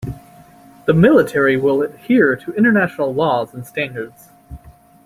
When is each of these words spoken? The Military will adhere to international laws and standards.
The 0.85 0.95
Military 0.95 1.57
will 1.57 1.83
adhere 1.83 2.35
to 2.35 2.53
international 2.55 3.13
laws 3.13 3.53
and 3.53 3.67
standards. 3.67 4.29